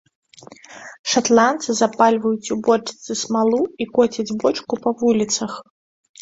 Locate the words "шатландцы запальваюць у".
1.11-2.57